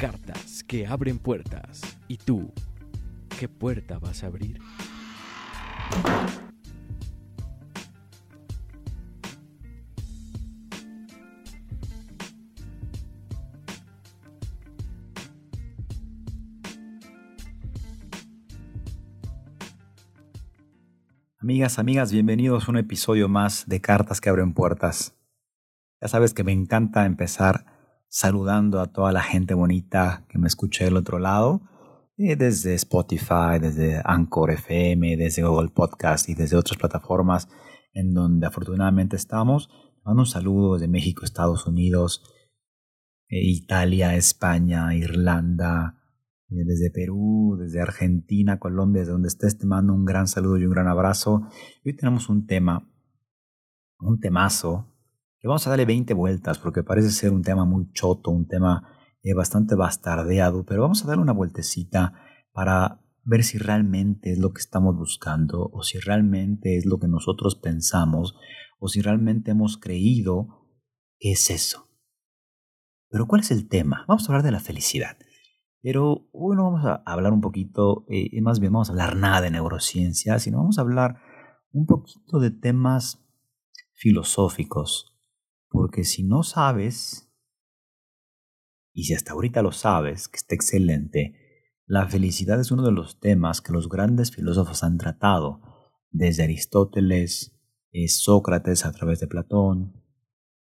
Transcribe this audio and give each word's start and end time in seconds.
Cartas 0.00 0.64
que 0.64 0.86
abren 0.86 1.18
puertas. 1.18 1.82
¿Y 2.08 2.16
tú, 2.16 2.54
qué 3.38 3.50
puerta 3.50 3.98
vas 3.98 4.24
a 4.24 4.28
abrir? 4.28 4.58
Amigas, 21.38 21.78
amigas, 21.78 22.10
bienvenidos 22.10 22.66
a 22.66 22.70
un 22.70 22.78
episodio 22.78 23.28
más 23.28 23.66
de 23.66 23.82
Cartas 23.82 24.22
que 24.22 24.30
abren 24.30 24.54
puertas. 24.54 25.14
Ya 26.00 26.08
sabes 26.08 26.32
que 26.32 26.42
me 26.42 26.52
encanta 26.52 27.04
empezar 27.04 27.79
saludando 28.10 28.80
a 28.80 28.92
toda 28.92 29.12
la 29.12 29.22
gente 29.22 29.54
bonita 29.54 30.26
que 30.28 30.38
me 30.38 30.48
escucha 30.48 30.84
del 30.84 30.96
otro 30.96 31.20
lado, 31.20 31.62
eh, 32.16 32.34
desde 32.34 32.74
Spotify, 32.74 33.60
desde 33.60 34.02
Anchor 34.04 34.50
FM, 34.50 35.16
desde 35.16 35.42
Google 35.42 35.70
Podcast 35.70 36.28
y 36.28 36.34
desde 36.34 36.56
otras 36.56 36.76
plataformas 36.76 37.48
en 37.94 38.12
donde 38.12 38.46
afortunadamente 38.46 39.14
estamos. 39.16 39.70
Mando 40.04 40.22
un 40.22 40.26
saludo 40.26 40.74
desde 40.74 40.88
México, 40.88 41.24
Estados 41.24 41.66
Unidos, 41.66 42.22
eh, 43.28 43.40
Italia, 43.42 44.16
España, 44.16 44.92
Irlanda, 44.92 45.96
eh, 46.48 46.64
desde 46.66 46.90
Perú, 46.90 47.56
desde 47.60 47.80
Argentina, 47.80 48.58
Colombia, 48.58 49.02
desde 49.02 49.12
donde 49.12 49.28
estés, 49.28 49.56
te 49.56 49.66
mando 49.66 49.94
un 49.94 50.04
gran 50.04 50.26
saludo 50.26 50.58
y 50.58 50.64
un 50.64 50.72
gran 50.72 50.88
abrazo. 50.88 51.46
Hoy 51.84 51.96
tenemos 51.96 52.28
un 52.28 52.46
tema, 52.46 52.90
un 54.00 54.18
temazo, 54.18 54.88
que 55.40 55.48
vamos 55.48 55.66
a 55.66 55.70
darle 55.70 55.86
20 55.86 56.12
vueltas 56.14 56.58
porque 56.58 56.82
parece 56.82 57.10
ser 57.10 57.32
un 57.32 57.42
tema 57.42 57.64
muy 57.64 57.90
choto, 57.92 58.30
un 58.30 58.46
tema 58.46 58.96
eh, 59.22 59.34
bastante 59.34 59.74
bastardeado, 59.74 60.64
pero 60.66 60.82
vamos 60.82 61.02
a 61.02 61.08
darle 61.08 61.22
una 61.22 61.32
vueltecita 61.32 62.12
para 62.52 63.00
ver 63.24 63.42
si 63.44 63.58
realmente 63.58 64.32
es 64.32 64.38
lo 64.38 64.52
que 64.52 64.60
estamos 64.60 64.96
buscando 64.96 65.70
o 65.72 65.82
si 65.82 65.98
realmente 65.98 66.76
es 66.76 66.84
lo 66.84 66.98
que 66.98 67.08
nosotros 67.08 67.56
pensamos 67.56 68.34
o 68.78 68.88
si 68.88 69.00
realmente 69.00 69.52
hemos 69.52 69.78
creído 69.78 70.68
que 71.18 71.32
es 71.32 71.50
eso. 71.50 71.88
Pero 73.08 73.26
¿cuál 73.26 73.40
es 73.40 73.50
el 73.50 73.68
tema? 73.68 74.04
Vamos 74.08 74.24
a 74.24 74.32
hablar 74.32 74.44
de 74.44 74.52
la 74.52 74.60
felicidad. 74.60 75.16
Pero 75.82 76.28
hoy 76.32 76.56
no 76.56 76.64
vamos 76.64 76.84
a 76.84 77.02
hablar 77.06 77.32
un 77.32 77.40
poquito, 77.40 78.04
eh, 78.08 78.40
más 78.42 78.60
bien 78.60 78.72
vamos 78.72 78.90
a 78.90 78.92
hablar 78.92 79.16
nada 79.16 79.40
de 79.40 79.50
neurociencia, 79.50 80.38
sino 80.38 80.58
vamos 80.58 80.78
a 80.78 80.82
hablar 80.82 81.16
un 81.72 81.86
poquito 81.86 82.38
de 82.38 82.50
temas 82.50 83.26
filosóficos. 83.94 85.09
Porque 85.70 86.04
si 86.04 86.24
no 86.24 86.42
sabes, 86.42 87.32
y 88.92 89.04
si 89.04 89.14
hasta 89.14 89.32
ahorita 89.32 89.62
lo 89.62 89.72
sabes, 89.72 90.28
que 90.28 90.36
está 90.36 90.54
excelente, 90.54 91.34
la 91.86 92.06
felicidad 92.06 92.60
es 92.60 92.70
uno 92.70 92.84
de 92.84 92.92
los 92.92 93.18
temas 93.20 93.60
que 93.60 93.72
los 93.72 93.88
grandes 93.88 94.30
filósofos 94.30 94.82
han 94.82 94.98
tratado, 94.98 95.60
desde 96.10 96.42
Aristóteles, 96.42 97.56
eh, 97.92 98.08
Sócrates 98.08 98.84
a 98.84 98.92
través 98.92 99.20
de 99.20 99.26
Platón, 99.26 100.04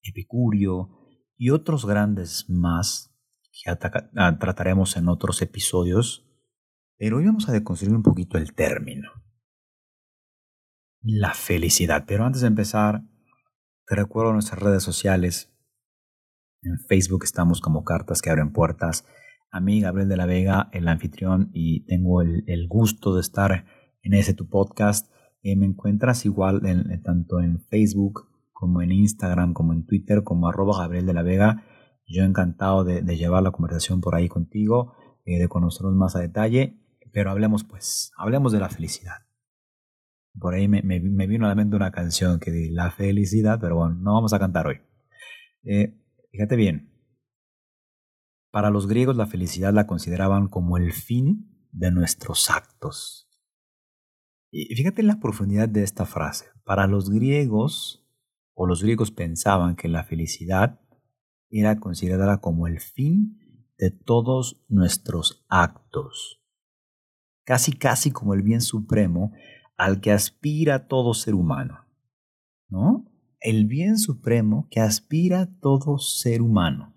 Epicurio 0.01 0.89
y 1.37 1.49
otros 1.49 1.85
grandes 1.85 2.49
más 2.49 3.13
que 3.51 3.69
ah, 3.69 4.39
trataremos 4.39 4.97
en 4.97 5.07
otros 5.07 5.41
episodios, 5.41 6.27
pero 6.97 7.17
hoy 7.17 7.25
vamos 7.25 7.47
a 7.47 7.51
deconstruir 7.51 7.95
un 7.95 8.03
poquito 8.03 8.37
el 8.37 8.53
término. 8.53 9.11
La 11.01 11.33
felicidad. 11.33 12.05
Pero 12.07 12.25
antes 12.25 12.41
de 12.41 12.47
empezar, 12.47 13.03
te 13.87 13.95
recuerdo 13.95 14.33
nuestras 14.33 14.61
redes 14.61 14.83
sociales. 14.83 15.53
En 16.61 16.79
Facebook 16.87 17.23
estamos 17.23 17.59
como 17.59 17.83
Cartas 17.83 18.21
que 18.21 18.29
abren 18.29 18.53
puertas. 18.53 19.05
A 19.51 19.59
mí, 19.59 19.81
Gabriel 19.81 20.09
de 20.09 20.17
la 20.17 20.25
Vega, 20.25 20.69
el 20.71 20.87
anfitrión, 20.87 21.49
y 21.53 21.85
tengo 21.85 22.21
el, 22.21 22.67
gusto 22.67 23.13
de 23.13 23.21
estar 23.21 23.65
en 24.01 24.13
ese 24.13 24.33
tu 24.33 24.49
podcast. 24.49 25.11
Eh, 25.43 25.55
me 25.55 25.65
encuentras 25.65 26.25
igual 26.25 26.61
tanto 27.03 27.39
en 27.39 27.59
Facebook 27.65 28.29
como 28.51 28.81
en 28.81 28.91
Instagram, 28.91 29.53
como 29.53 29.73
en 29.73 29.85
Twitter, 29.85 30.23
como 30.23 30.47
arroba 30.47 30.79
Gabriel 30.79 31.05
de 31.05 31.13
la 31.13 31.21
Vega. 31.21 31.65
Yo 32.07 32.23
encantado 32.23 32.83
de, 32.83 33.01
llevar 33.17 33.43
la 33.43 33.51
conversación 33.51 34.01
por 34.01 34.15
ahí 34.15 34.29
contigo, 34.29 34.93
eh, 35.25 35.37
de 35.37 35.47
conocernos 35.47 35.95
más 35.95 36.15
a 36.15 36.19
detalle, 36.19 36.79
pero 37.11 37.29
hablemos 37.29 37.63
pues, 37.63 38.11
hablemos 38.17 38.53
de 38.53 38.59
la 38.59 38.69
felicidad. 38.69 39.17
Por 40.39 40.55
ahí 40.55 40.67
me, 40.67 40.81
vino 40.81 41.45
a 41.45 41.49
la 41.49 41.55
mente 41.55 41.75
una 41.75 41.91
canción 41.91 42.39
que 42.39 42.51
dice 42.51 42.73
La 42.73 42.91
felicidad, 42.91 43.59
pero 43.61 43.75
bueno, 43.75 43.95
no 43.95 44.13
vamos 44.13 44.33
a 44.33 44.39
cantar 44.39 44.67
hoy. 44.67 44.81
Eh, 45.63 45.99
fíjate 46.31 46.55
bien, 46.55 46.91
para 48.51 48.69
los 48.69 48.87
griegos 48.87 49.15
la 49.15 49.27
felicidad 49.27 49.73
la 49.73 49.87
consideraban 49.87 50.47
como 50.47 50.77
el 50.77 50.91
fin 50.91 51.67
de 51.71 51.91
nuestros 51.91 52.49
actos. 52.49 53.29
Y 54.51 54.75
fíjate 54.75 55.01
la 55.01 55.19
profundidad 55.19 55.67
de 55.67 55.83
esta 55.83 56.05
frase. 56.05 56.45
Para 56.63 56.85
los 56.85 57.09
griegos, 57.09 58.03
o 58.53 58.67
los 58.67 58.83
griegos 58.83 59.11
pensaban 59.11 59.75
que 59.75 59.87
la 59.87 60.03
felicidad 60.03 60.79
era 61.49 61.79
considerada 61.79 62.39
como 62.41 62.67
el 62.67 62.79
fin 62.79 63.39
de 63.77 63.91
todos 63.91 64.63
nuestros 64.69 65.45
actos, 65.49 66.41
casi 67.45 67.73
casi 67.73 68.11
como 68.11 68.33
el 68.33 68.43
bien 68.43 68.61
supremo 68.61 69.33
al 69.77 70.01
que 70.01 70.11
aspira 70.11 70.87
todo 70.87 71.13
ser 71.13 71.35
humano, 71.35 71.85
¿no? 72.69 73.09
El 73.39 73.65
bien 73.65 73.97
supremo 73.97 74.67
que 74.69 74.79
aspira 74.79 75.49
todo 75.59 75.97
ser 75.97 76.41
humano. 76.41 76.95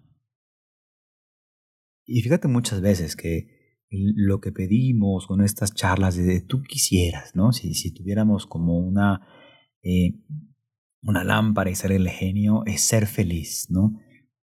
Y 2.04 2.22
fíjate 2.22 2.46
muchas 2.46 2.80
veces 2.80 3.16
que 3.16 3.48
lo 3.90 4.40
que 4.40 4.52
pedimos 4.52 5.26
con 5.26 5.42
estas 5.42 5.74
charlas 5.74 6.16
de 6.16 6.40
tú 6.40 6.62
quisieras, 6.62 7.34
¿no? 7.34 7.52
Si, 7.52 7.74
si 7.74 7.92
tuviéramos 7.92 8.46
como 8.46 8.78
una, 8.78 9.26
eh, 9.82 10.22
una 11.02 11.24
lámpara 11.24 11.70
y 11.70 11.74
ser 11.74 11.92
el 11.92 12.08
genio, 12.08 12.62
es 12.66 12.82
ser 12.82 13.06
feliz, 13.06 13.66
¿no? 13.70 13.98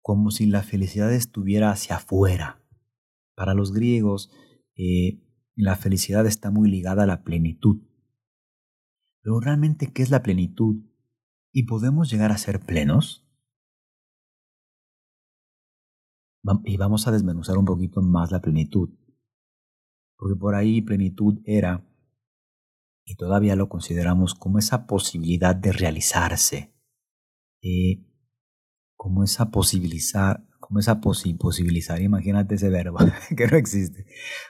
como 0.01 0.31
si 0.31 0.45
la 0.45 0.63
felicidad 0.63 1.13
estuviera 1.13 1.71
hacia 1.71 1.97
afuera. 1.97 2.61
Para 3.35 3.53
los 3.53 3.71
griegos, 3.71 4.31
eh, 4.75 5.21
la 5.55 5.75
felicidad 5.75 6.25
está 6.25 6.51
muy 6.51 6.69
ligada 6.69 7.03
a 7.03 7.07
la 7.07 7.23
plenitud. 7.23 7.81
Pero 9.21 9.39
realmente, 9.39 9.93
¿qué 9.93 10.01
es 10.01 10.09
la 10.09 10.23
plenitud? 10.23 10.83
¿Y 11.51 11.63
podemos 11.63 12.09
llegar 12.09 12.31
a 12.31 12.37
ser 12.37 12.59
plenos? 12.59 13.27
Y 16.65 16.77
vamos 16.77 17.07
a 17.07 17.11
desmenuzar 17.11 17.57
un 17.57 17.65
poquito 17.65 18.01
más 18.01 18.31
la 18.31 18.41
plenitud. 18.41 18.89
Porque 20.17 20.39
por 20.39 20.55
ahí 20.55 20.81
plenitud 20.81 21.39
era, 21.45 21.85
y 23.05 23.15
todavía 23.15 23.55
lo 23.55 23.69
consideramos 23.69 24.33
como 24.33 24.57
esa 24.57 24.87
posibilidad 24.87 25.55
de 25.55 25.71
realizarse, 25.71 26.73
eh, 27.61 28.03
como 28.95 29.23
esa 29.23 29.51
posibilizar, 29.51 30.47
como 30.59 30.79
esa 30.79 30.99
posibilizar, 31.01 32.01
imagínate 32.01 32.55
ese 32.55 32.69
verbo 32.69 32.99
que 33.37 33.47
no 33.47 33.57
existe, 33.57 34.05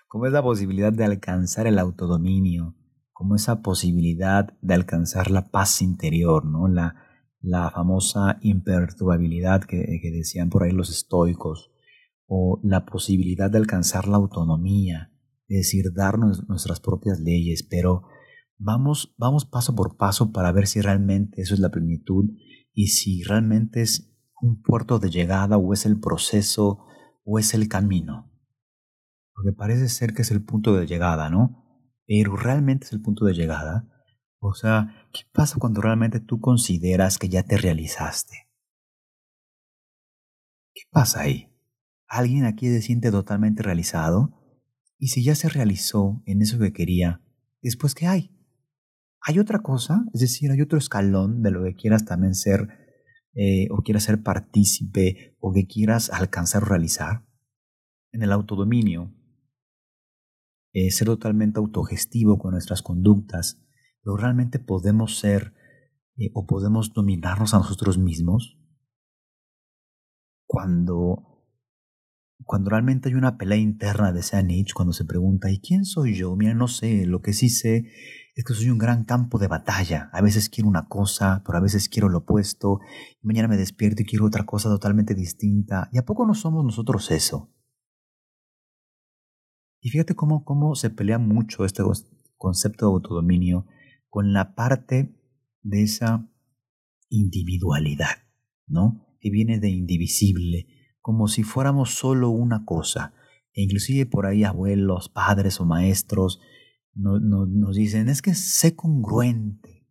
como 0.07 0.27
esa 0.27 0.43
posibilidad 0.43 0.93
de 0.93 1.05
alcanzar 1.05 1.67
el 1.67 1.79
autodominio, 1.79 2.75
como 3.21 3.35
esa 3.35 3.61
posibilidad 3.61 4.51
de 4.63 4.73
alcanzar 4.73 5.29
la 5.29 5.51
paz 5.51 5.83
interior, 5.83 6.43
¿no? 6.43 6.67
la, 6.67 6.95
la 7.39 7.69
famosa 7.69 8.39
imperturbabilidad 8.41 9.63
que, 9.63 9.99
decían 10.11 10.49
por 10.49 10.63
ahí 10.63 10.71
los 10.71 10.89
estoicos, 10.89 11.69
o 12.25 12.59
la 12.63 12.83
posibilidad 12.83 13.51
de 13.51 13.59
alcanzar 13.59 14.07
la 14.07 14.17
autonomía, 14.17 15.11
es 15.47 15.57
decir, 15.59 15.93
darnos 15.93 16.49
nuestras 16.49 16.79
propias 16.79 17.19
leyes, 17.19 17.61
pero 17.61 18.07
vamos, 18.57 19.13
vamos 19.19 19.45
paso 19.45 19.75
por 19.75 19.97
paso 19.97 20.31
para 20.31 20.51
ver 20.51 20.65
si 20.65 20.81
realmente 20.81 21.43
eso 21.43 21.53
es 21.53 21.59
la 21.59 21.69
plenitud 21.69 22.25
y 22.73 22.87
si 22.87 23.21
realmente 23.21 23.83
es 23.83 24.17
un 24.41 24.63
puerto 24.63 24.97
de 24.97 25.11
llegada 25.11 25.57
o 25.57 25.73
es 25.73 25.85
el 25.85 25.99
proceso 25.99 26.79
o 27.23 27.37
es 27.37 27.53
el 27.53 27.67
camino. 27.67 28.31
Porque 29.35 29.53
parece 29.53 29.89
ser 29.89 30.15
que 30.15 30.23
es 30.23 30.31
el 30.31 30.43
punto 30.43 30.75
de 30.75 30.87
llegada, 30.87 31.29
¿no? 31.29 31.60
Pero 32.13 32.35
realmente 32.35 32.87
es 32.87 32.91
el 32.91 33.01
punto 33.01 33.23
de 33.23 33.33
llegada. 33.33 33.87
O 34.41 34.53
sea, 34.53 35.07
¿qué 35.13 35.21
pasa 35.31 35.55
cuando 35.57 35.79
realmente 35.79 36.19
tú 36.19 36.41
consideras 36.41 37.17
que 37.17 37.29
ya 37.29 37.43
te 37.43 37.55
realizaste? 37.55 38.49
¿Qué 40.73 40.81
pasa 40.91 41.21
ahí? 41.21 41.55
¿Alguien 42.09 42.43
aquí 42.43 42.67
se 42.67 42.81
siente 42.81 43.11
totalmente 43.11 43.63
realizado? 43.63 44.37
Y 44.97 45.07
si 45.07 45.23
ya 45.23 45.35
se 45.35 45.47
realizó 45.47 46.21
en 46.25 46.41
eso 46.41 46.59
que 46.59 46.73
quería, 46.73 47.21
después 47.61 47.95
qué 47.95 48.07
hay? 48.07 48.37
¿Hay 49.21 49.39
otra 49.39 49.59
cosa? 49.59 50.03
Es 50.13 50.19
decir, 50.19 50.51
¿hay 50.51 50.59
otro 50.59 50.77
escalón 50.77 51.41
de 51.41 51.51
lo 51.51 51.63
que 51.63 51.75
quieras 51.75 52.03
también 52.03 52.35
ser 52.35 52.67
eh, 53.35 53.69
o 53.71 53.83
quieras 53.83 54.03
ser 54.03 54.21
partícipe 54.21 55.37
o 55.39 55.53
que 55.53 55.65
quieras 55.65 56.09
alcanzar 56.09 56.63
o 56.63 56.65
realizar? 56.65 57.25
En 58.11 58.21
el 58.21 58.33
autodominio, 58.33 59.15
eh, 60.73 60.91
ser 60.91 61.07
totalmente 61.07 61.59
autogestivo 61.59 62.37
con 62.37 62.51
nuestras 62.51 62.81
conductas, 62.81 63.61
pero 64.03 64.17
realmente 64.17 64.59
podemos 64.59 65.19
ser 65.19 65.53
eh, 66.17 66.31
o 66.33 66.45
podemos 66.45 66.93
dominarnos 66.93 67.53
a 67.53 67.57
nosotros 67.57 67.97
mismos 67.97 68.57
cuando, 70.45 71.45
cuando 72.43 72.69
realmente 72.69 73.07
hay 73.07 73.15
una 73.15 73.37
pelea 73.37 73.57
interna 73.57 74.11
de 74.11 74.19
ese 74.19 74.43
Nietzsche, 74.43 74.73
cuando 74.73 74.91
se 74.91 75.05
pregunta, 75.05 75.49
¿y 75.49 75.61
quién 75.61 75.85
soy 75.85 76.15
yo? 76.15 76.35
Mira, 76.35 76.53
no 76.53 76.67
sé, 76.67 77.05
lo 77.05 77.21
que 77.21 77.31
sí 77.31 77.49
sé 77.49 77.85
es 78.35 78.43
que 78.43 78.53
soy 78.53 78.69
un 78.69 78.77
gran 78.77 79.05
campo 79.05 79.39
de 79.39 79.47
batalla. 79.47 80.09
A 80.11 80.21
veces 80.21 80.49
quiero 80.49 80.67
una 80.67 80.87
cosa, 80.87 81.41
pero 81.45 81.57
a 81.57 81.61
veces 81.61 81.87
quiero 81.89 82.09
lo 82.09 82.19
opuesto. 82.19 82.79
Mañana 83.21 83.47
me 83.47 83.57
despierto 83.57 84.01
y 84.01 84.05
quiero 84.05 84.25
otra 84.25 84.45
cosa 84.45 84.69
totalmente 84.69 85.15
distinta. 85.15 85.89
¿Y 85.91 85.97
a 85.97 86.05
poco 86.05 86.25
no 86.25 86.33
somos 86.33 86.65
nosotros 86.65 87.11
eso? 87.11 87.49
Y 89.81 89.89
fíjate 89.89 90.15
cómo, 90.15 90.45
cómo 90.45 90.75
se 90.75 90.91
pelea 90.91 91.17
mucho 91.17 91.65
este 91.65 91.83
concepto 92.37 92.85
de 92.85 92.91
autodominio 92.93 93.65
con 94.09 94.31
la 94.31 94.55
parte 94.55 95.15
de 95.63 95.83
esa 95.83 96.29
individualidad, 97.09 98.23
¿no? 98.67 99.05
Que 99.19 99.31
viene 99.31 99.59
de 99.59 99.69
indivisible, 99.69 100.67
como 101.01 101.27
si 101.27 101.43
fuéramos 101.43 101.95
solo 101.95 102.29
una 102.29 102.63
cosa. 102.63 103.13
E 103.53 103.63
inclusive 103.63 104.05
por 104.05 104.27
ahí 104.27 104.43
abuelos, 104.43 105.09
padres 105.09 105.59
o 105.59 105.65
maestros 105.65 106.39
nos 106.93 107.75
dicen, 107.75 108.09
es 108.09 108.21
que 108.21 108.35
sé 108.35 108.75
congruente, 108.75 109.87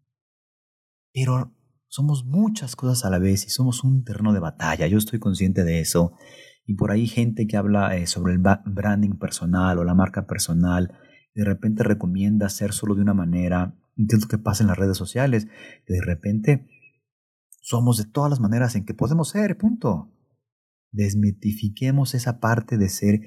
pero 1.13 1.57
somos 1.89 2.25
muchas 2.25 2.77
cosas 2.77 3.05
a 3.05 3.11
la 3.11 3.19
vez 3.19 3.47
y 3.47 3.51
somos 3.51 3.83
un 3.85 4.05
terreno 4.05 4.33
de 4.33 4.41
batalla. 4.41 4.87
Yo 4.87 4.99
estoy 4.99 5.19
consciente 5.19 5.65
de 5.65 5.81
eso. 5.81 6.13
Y 6.67 6.75
por 6.75 6.91
ahí 6.91 7.07
gente 7.07 7.47
que 7.47 7.57
habla 7.57 7.97
eh, 7.97 8.07
sobre 8.07 8.35
el 8.35 8.39
branding 8.39 9.19
personal 9.19 9.79
o 9.79 9.85
la 9.85 9.95
marca 9.95 10.27
personal, 10.27 10.97
de 11.35 11.45
repente 11.45 11.83
recomienda 11.83 12.49
ser 12.49 12.73
solo 12.73 12.95
de 12.95 13.03
una 13.03 13.15
manera. 13.15 13.77
¿Qué 13.97 14.17
es 14.17 14.23
lo 14.23 14.29
que 14.29 14.39
pasa 14.39 14.63
en 14.63 14.69
las 14.69 14.79
redes 14.79 14.97
sociales? 14.97 15.47
Que 15.87 15.95
de 15.95 16.03
repente 16.03 16.69
somos 17.61 17.99
de 17.99 18.05
todas 18.05 18.31
las 18.31 18.41
maneras 18.41 18.77
en 18.77 18.85
que 18.85 18.95
podemos 18.95 19.31
ser, 19.31 19.59
punto. 19.59 20.13
Desmitifiquemos 20.93 22.15
esa 22.15 22.41
parte 22.41 22.79
de 22.79 22.89
ser 22.89 23.21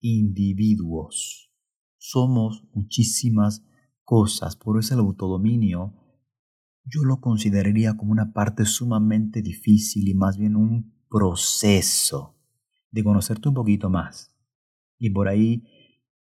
individuos. 0.00 1.52
Somos 1.98 2.68
muchísimas 2.72 3.66
cosas, 4.04 4.56
por 4.56 4.78
eso 4.78 4.94
el 4.94 5.00
autodominio 5.00 5.94
yo 6.84 7.04
lo 7.04 7.20
consideraría 7.20 7.96
como 7.96 8.12
una 8.12 8.32
parte 8.32 8.64
sumamente 8.64 9.42
difícil 9.42 10.08
y 10.08 10.14
más 10.14 10.38
bien 10.38 10.56
un 10.56 10.94
proceso 11.08 12.39
de 12.90 13.04
conocerte 13.04 13.48
un 13.48 13.54
poquito 13.54 13.90
más. 13.90 14.34
Y 14.98 15.10
por 15.10 15.28
ahí 15.28 15.64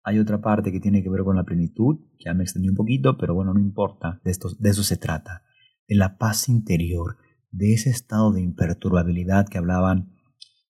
hay 0.03 0.19
otra 0.19 0.41
parte 0.41 0.71
que 0.71 0.79
tiene 0.79 1.03
que 1.03 1.09
ver 1.09 1.23
con 1.23 1.35
la 1.35 1.43
plenitud, 1.43 1.97
que 2.17 2.25
ya 2.25 2.33
me 2.33 2.43
extendí 2.43 2.69
un 2.69 2.75
poquito, 2.75 3.17
pero 3.17 3.33
bueno, 3.35 3.53
no 3.53 3.59
importa, 3.59 4.21
de, 4.23 4.31
esto, 4.31 4.49
de 4.57 4.69
eso 4.69 4.83
se 4.83 4.97
trata, 4.97 5.43
de 5.87 5.95
la 5.95 6.17
paz 6.17 6.49
interior, 6.49 7.17
de 7.51 7.73
ese 7.73 7.89
estado 7.89 8.31
de 8.31 8.41
imperturbabilidad 8.41 9.47
que 9.47 9.57
hablaban 9.57 10.15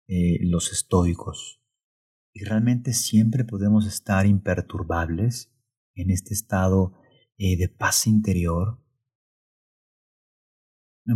eh, 0.07 0.39
los 0.43 0.73
estoicos. 0.73 1.63
Y 2.35 2.45
realmente 2.45 2.93
siempre 2.93 3.45
podemos 3.45 3.87
estar 3.87 4.27
imperturbables 4.27 5.51
en 5.95 6.11
este 6.11 6.35
estado 6.35 6.93
eh, 7.39 7.57
de 7.57 7.69
paz 7.69 8.07
interior. 8.07 8.83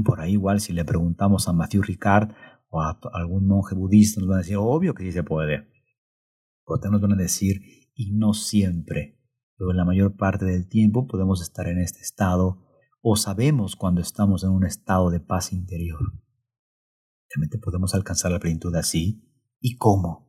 Por 0.05 0.21
ahí 0.21 0.33
igual 0.33 0.61
si 0.61 0.73
le 0.73 0.85
preguntamos 0.85 1.49
a 1.49 1.53
Matthew 1.53 1.83
Ricard, 1.83 2.33
algún 2.81 3.47
monje 3.47 3.75
budista 3.75 4.21
nos 4.21 4.29
van 4.29 4.39
a 4.39 4.43
decir, 4.43 4.57
obvio 4.59 4.95
que 4.95 5.05
sí 5.05 5.13
se 5.13 5.23
puede. 5.23 5.69
Pero 6.67 6.91
nos 6.91 7.01
van 7.01 7.13
a 7.13 7.17
decir, 7.17 7.61
y 7.95 8.13
no 8.13 8.35
siempre, 8.35 9.21
pero 9.57 9.71
en 9.71 9.77
la 9.77 9.85
mayor 9.85 10.17
parte 10.17 10.45
del 10.45 10.69
tiempo 10.69 11.07
podemos 11.07 11.43
estar 11.43 11.69
en 11.69 11.79
este 11.79 12.01
estado 12.01 12.63
o 13.01 13.17
sabemos 13.17 13.77
cuando 13.77 14.01
estamos 14.01 14.43
en 14.43 14.51
un 14.51 14.65
estado 14.65 15.11
de 15.11 15.21
paz 15.21 15.53
interior. 15.53 16.01
Realmente 17.29 17.59
podemos 17.59 17.95
alcanzar 17.95 18.33
la 18.33 18.41
plenitud 18.41 18.75
así. 18.75 19.23
¿Y 19.61 19.77
cómo? 19.77 20.29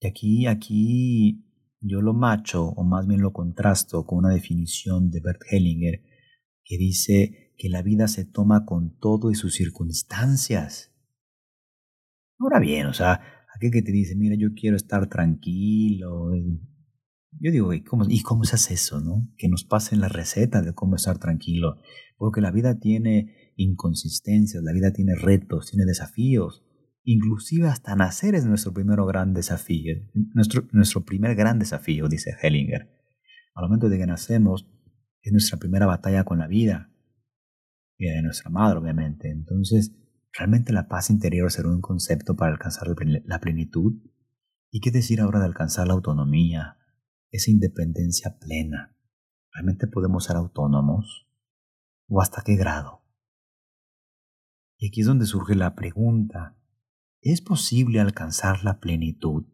Y 0.00 0.06
aquí, 0.06 0.46
aquí 0.46 1.46
yo 1.80 2.02
lo 2.02 2.12
macho, 2.12 2.66
o 2.66 2.84
más 2.84 3.06
bien 3.06 3.22
lo 3.22 3.32
contrasto 3.32 4.04
con 4.04 4.18
una 4.18 4.34
definición 4.34 5.10
de 5.10 5.20
Bert 5.20 5.40
Hellinger, 5.50 6.02
que 6.64 6.76
dice 6.76 7.49
que 7.60 7.68
la 7.68 7.82
vida 7.82 8.08
se 8.08 8.24
toma 8.24 8.64
con 8.64 8.96
todo 8.98 9.30
y 9.30 9.34
sus 9.34 9.54
circunstancias. 9.54 10.94
Ahora 12.38 12.58
bien, 12.58 12.86
o 12.86 12.94
sea, 12.94 13.20
aquel 13.54 13.70
que 13.70 13.82
te 13.82 13.92
dice, 13.92 14.16
mira, 14.16 14.34
yo 14.34 14.54
quiero 14.54 14.76
estar 14.76 15.10
tranquilo. 15.10 16.30
Yo 17.38 17.52
digo, 17.52 17.74
¿y 17.74 17.84
cómo, 17.84 18.06
¿y 18.08 18.22
cómo 18.22 18.44
se 18.44 18.56
hace 18.56 18.72
eso, 18.72 19.02
no? 19.02 19.28
Que 19.36 19.50
nos 19.50 19.64
pasen 19.64 20.00
la 20.00 20.08
receta 20.08 20.62
de 20.62 20.72
cómo 20.72 20.96
estar 20.96 21.18
tranquilo. 21.18 21.76
Porque 22.16 22.40
la 22.40 22.50
vida 22.50 22.78
tiene 22.78 23.52
inconsistencias, 23.56 24.62
la 24.62 24.72
vida 24.72 24.94
tiene 24.94 25.14
retos, 25.14 25.66
tiene 25.70 25.84
desafíos. 25.84 26.64
Inclusive 27.04 27.68
hasta 27.68 27.94
nacer 27.94 28.34
es 28.36 28.46
nuestro 28.46 28.72
primer 28.72 29.00
gran 29.06 29.34
desafío. 29.34 29.96
Nuestro, 30.32 30.66
nuestro 30.72 31.04
primer 31.04 31.34
gran 31.34 31.58
desafío, 31.58 32.08
dice 32.08 32.34
Hellinger. 32.40 32.88
Al 33.54 33.64
momento 33.64 33.90
de 33.90 33.98
que 33.98 34.06
nacemos, 34.06 34.66
es 35.20 35.30
nuestra 35.30 35.58
primera 35.58 35.84
batalla 35.84 36.24
con 36.24 36.38
la 36.38 36.46
vida 36.46 36.89
de 38.08 38.22
nuestra 38.22 38.50
madre, 38.50 38.78
obviamente. 38.78 39.30
Entonces, 39.30 39.94
¿realmente 40.32 40.72
la 40.72 40.88
paz 40.88 41.10
interior 41.10 41.50
será 41.50 41.68
un 41.68 41.80
concepto 41.80 42.36
para 42.36 42.52
alcanzar 42.52 42.88
la 43.24 43.40
plenitud? 43.40 43.92
¿Y 44.70 44.80
qué 44.80 44.90
decir 44.90 45.20
ahora 45.20 45.40
de 45.40 45.46
alcanzar 45.46 45.86
la 45.86 45.94
autonomía, 45.94 46.78
esa 47.30 47.50
independencia 47.50 48.38
plena? 48.38 48.96
¿Realmente 49.52 49.86
podemos 49.86 50.24
ser 50.24 50.36
autónomos? 50.36 51.28
¿O 52.08 52.20
hasta 52.20 52.42
qué 52.42 52.56
grado? 52.56 53.02
Y 54.78 54.88
aquí 54.88 55.02
es 55.02 55.06
donde 55.06 55.26
surge 55.26 55.54
la 55.54 55.74
pregunta, 55.74 56.56
¿es 57.20 57.42
posible 57.42 58.00
alcanzar 58.00 58.64
la 58.64 58.80
plenitud? 58.80 59.44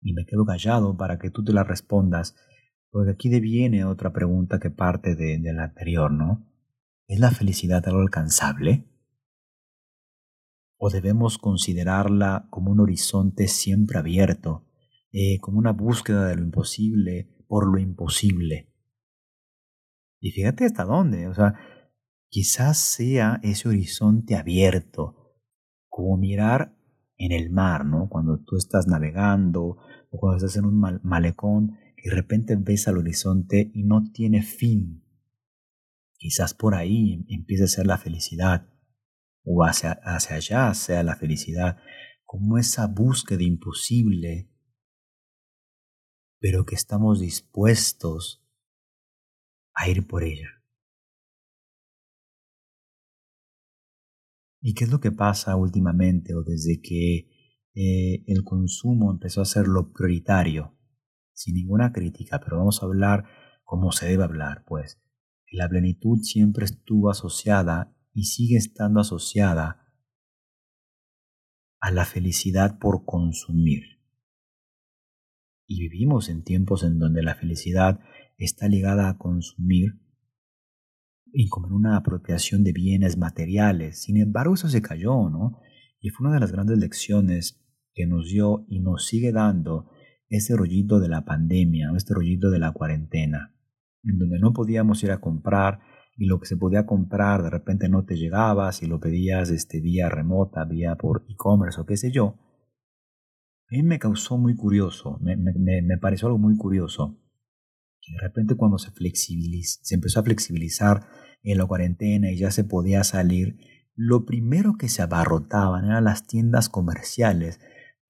Y 0.00 0.14
me 0.14 0.24
quedo 0.24 0.44
callado 0.46 0.96
para 0.96 1.18
que 1.18 1.30
tú 1.30 1.44
te 1.44 1.52
la 1.52 1.64
respondas 1.64 2.34
porque 2.92 3.10
aquí 3.10 3.30
deviene 3.30 3.86
otra 3.86 4.12
pregunta 4.12 4.60
que 4.60 4.70
parte 4.70 5.16
de, 5.16 5.40
la 5.52 5.64
anterior, 5.64 6.12
¿no? 6.12 6.46
¿Es 7.08 7.18
la 7.18 7.30
felicidad 7.30 7.82
algo 7.88 8.00
alcanzable? 8.00 8.86
¿O 10.76 10.90
debemos 10.90 11.38
considerarla 11.38 12.48
como 12.50 12.70
un 12.70 12.80
horizonte 12.80 13.48
siempre 13.48 13.98
abierto, 13.98 14.68
eh, 15.10 15.38
como 15.40 15.58
una 15.58 15.72
búsqueda 15.72 16.26
de 16.26 16.36
lo 16.36 16.42
imposible 16.42 17.34
por 17.48 17.66
lo 17.66 17.78
imposible? 17.78 18.70
Y 20.20 20.30
fíjate 20.32 20.66
hasta 20.66 20.84
dónde, 20.84 21.28
o 21.28 21.34
sea, 21.34 21.54
quizás 22.28 22.76
sea 22.76 23.40
ese 23.42 23.70
horizonte 23.70 24.36
abierto, 24.36 25.34
como 25.88 26.18
mirar 26.18 26.76
en 27.16 27.32
el 27.32 27.50
mar, 27.50 27.86
¿no? 27.86 28.10
Cuando 28.10 28.38
tú 28.44 28.56
estás 28.56 28.86
navegando 28.86 29.78
o 30.10 30.18
cuando 30.18 30.36
estás 30.36 30.56
en 30.56 30.66
un 30.66 31.00
malecón 31.02 31.78
y 32.02 32.08
de 32.08 32.16
repente 32.16 32.56
ves 32.56 32.88
al 32.88 32.98
horizonte 32.98 33.70
y 33.72 33.84
no 33.84 34.10
tiene 34.12 34.42
fin. 34.42 35.04
Quizás 36.18 36.52
por 36.52 36.74
ahí 36.74 37.24
empiece 37.28 37.64
a 37.64 37.68
ser 37.68 37.86
la 37.86 37.96
felicidad, 37.96 38.68
o 39.44 39.64
hacia, 39.64 39.92
hacia 40.02 40.36
allá 40.36 40.74
sea 40.74 41.04
la 41.04 41.16
felicidad, 41.16 41.78
como 42.24 42.58
esa 42.58 42.88
búsqueda 42.88 43.42
imposible, 43.42 44.50
pero 46.40 46.64
que 46.64 46.74
estamos 46.74 47.20
dispuestos 47.20 48.44
a 49.74 49.88
ir 49.88 50.06
por 50.06 50.24
ella. 50.24 50.48
¿Y 54.60 54.74
qué 54.74 54.84
es 54.84 54.90
lo 54.90 55.00
que 55.00 55.12
pasa 55.12 55.56
últimamente 55.56 56.34
o 56.34 56.42
desde 56.42 56.80
que 56.80 57.28
eh, 57.74 58.24
el 58.26 58.42
consumo 58.44 59.12
empezó 59.12 59.40
a 59.40 59.44
ser 59.44 59.66
lo 59.68 59.92
prioritario? 59.92 60.76
Sin 61.34 61.54
ninguna 61.54 61.92
crítica, 61.92 62.40
pero 62.40 62.58
vamos 62.58 62.82
a 62.82 62.86
hablar 62.86 63.24
como 63.64 63.92
se 63.92 64.06
debe 64.06 64.24
hablar, 64.24 64.64
pues 64.66 65.00
la 65.50 65.68
plenitud 65.68 66.18
siempre 66.22 66.64
estuvo 66.64 67.10
asociada 67.10 67.94
y 68.14 68.24
sigue 68.24 68.56
estando 68.56 69.00
asociada 69.00 69.82
a 71.80 71.90
la 71.90 72.04
felicidad 72.04 72.78
por 72.78 73.04
consumir. 73.04 73.82
Y 75.66 75.80
vivimos 75.80 76.28
en 76.28 76.42
tiempos 76.42 76.84
en 76.84 76.98
donde 76.98 77.22
la 77.22 77.34
felicidad 77.34 78.00
está 78.38 78.68
ligada 78.68 79.08
a 79.08 79.18
consumir 79.18 80.00
y 81.32 81.48
como 81.48 81.66
en 81.68 81.72
una 81.72 81.96
apropiación 81.96 82.62
de 82.64 82.72
bienes 82.72 83.16
materiales. 83.16 84.02
Sin 84.02 84.18
embargo, 84.18 84.54
eso 84.54 84.68
se 84.68 84.82
cayó, 84.82 85.30
¿no? 85.30 85.60
Y 86.00 86.10
fue 86.10 86.26
una 86.26 86.34
de 86.34 86.40
las 86.40 86.52
grandes 86.52 86.78
lecciones 86.78 87.62
que 87.94 88.06
nos 88.06 88.28
dio 88.28 88.66
y 88.68 88.80
nos 88.80 89.06
sigue 89.06 89.32
dando 89.32 89.90
este 90.36 90.56
rollito 90.56 90.98
de 90.98 91.08
la 91.08 91.24
pandemia, 91.24 91.90
este 91.96 92.14
rollito 92.14 92.50
de 92.50 92.58
la 92.58 92.72
cuarentena, 92.72 93.54
en 94.02 94.18
donde 94.18 94.38
no 94.38 94.52
podíamos 94.52 95.02
ir 95.04 95.10
a 95.10 95.20
comprar 95.20 95.80
y 96.16 96.26
lo 96.26 96.40
que 96.40 96.46
se 96.46 96.56
podía 96.56 96.86
comprar 96.86 97.42
de 97.42 97.50
repente 97.50 97.88
no 97.88 98.04
te 98.04 98.16
llegaba, 98.16 98.72
si 98.72 98.86
lo 98.86 98.98
pedías 98.98 99.50
este, 99.50 99.80
vía 99.80 100.08
remota, 100.08 100.64
vía 100.64 100.96
por 100.96 101.24
e-commerce 101.28 101.80
o 101.80 101.86
qué 101.86 101.96
sé 101.96 102.10
yo. 102.10 102.38
A 103.68 103.76
mí 103.76 103.82
me 103.82 103.98
causó 103.98 104.38
muy 104.38 104.54
curioso, 104.54 105.18
me, 105.20 105.36
me, 105.36 105.98
pareció 105.98 106.28
algo 106.28 106.38
muy 106.38 106.56
curioso. 106.56 107.18
Que 108.00 108.12
de 108.14 108.20
repente 108.20 108.56
cuando 108.56 108.78
se, 108.78 108.90
se 108.90 109.94
empezó 109.94 110.20
a 110.20 110.24
flexibilizar 110.24 111.06
en 111.42 111.58
la 111.58 111.66
cuarentena 111.66 112.30
y 112.30 112.38
ya 112.38 112.50
se 112.50 112.64
podía 112.64 113.04
salir, 113.04 113.56
lo 113.94 114.24
primero 114.24 114.74
que 114.78 114.88
se 114.88 115.02
abarrotaban 115.02 115.84
eran 115.84 116.04
las 116.04 116.26
tiendas 116.26 116.68
comerciales 116.68 117.60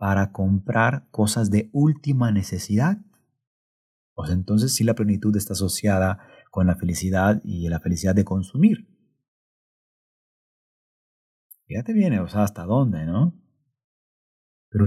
para 0.02 0.32
comprar 0.32 1.06
cosas 1.12 1.48
de 1.48 1.70
última 1.72 2.32
necesidad. 2.32 2.98
Pues 4.14 4.30
entonces 4.30 4.74
sí 4.74 4.82
la 4.82 4.96
plenitud 4.96 5.36
está 5.36 5.52
asociada 5.52 6.18
con 6.50 6.66
la 6.66 6.74
felicidad 6.74 7.40
y 7.44 7.68
la 7.68 7.78
felicidad 7.78 8.12
de 8.12 8.24
consumir. 8.24 8.88
Fíjate 11.68 11.92
bien, 11.92 12.18
o 12.18 12.26
sea, 12.26 12.42
hasta 12.42 12.64
dónde, 12.64 13.06
¿no? 13.06 13.40
Pero, 14.70 14.86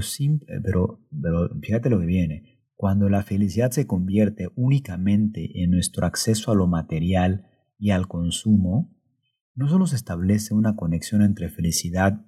pero, 0.62 1.00
pero 1.22 1.50
fíjate 1.62 1.90
lo 1.90 2.02
que 2.02 2.08
viene. 2.08 2.60
Cuando 2.76 3.08
la 3.08 3.24
felicidad 3.24 3.72
se 3.72 3.88
convierte 3.88 4.50
únicamente 4.58 5.64
en 5.64 5.72
nuestro 5.72 6.06
acceso 6.06 6.52
a 6.52 6.56
lo 6.56 6.68
material 6.68 7.48
y 7.80 7.92
al 7.92 8.10
consumo, 8.10 8.94
no 9.54 9.70
solo 9.70 9.88
se 9.88 9.96
establece 9.96 10.54
una 10.54 10.76
conexión 10.76 11.22
entre 11.22 11.48
felicidad 11.48 12.26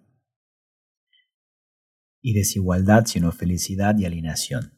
y 2.27 2.33
desigualdad, 2.33 3.05
sino 3.05 3.31
felicidad 3.31 3.97
y 3.97 4.03
alineación. 4.03 4.73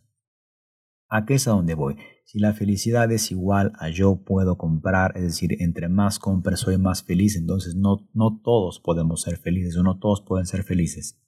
¿A 1.09 1.25
qué 1.25 1.33
es 1.33 1.47
a 1.47 1.51
donde 1.51 1.73
voy? 1.73 1.95
Si 2.23 2.37
la 2.37 2.53
felicidad 2.53 3.11
es 3.11 3.31
igual 3.31 3.73
a 3.79 3.89
yo 3.89 4.23
puedo 4.23 4.59
comprar, 4.59 5.17
es 5.17 5.23
decir, 5.23 5.59
entre 5.59 5.89
más 5.89 6.19
compre 6.19 6.57
soy 6.57 6.77
más 6.77 7.03
feliz, 7.03 7.35
entonces 7.35 7.73
no, 7.73 8.07
no 8.13 8.39
todos 8.43 8.79
podemos 8.79 9.23
ser 9.23 9.37
felices 9.37 9.75
o 9.77 9.81
no 9.81 9.97
todos 9.97 10.21
pueden 10.21 10.45
ser 10.45 10.63
felices. 10.63 11.19